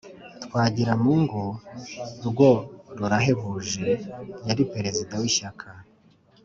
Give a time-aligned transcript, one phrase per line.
[0.43, 1.43] twagiramungu
[2.27, 2.51] rwo
[2.97, 3.89] rurahebuje.
[4.47, 5.67] yari perezida w'ishyaka